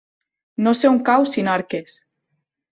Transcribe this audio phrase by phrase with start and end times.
[0.67, 2.03] No sé on cau Sinarques.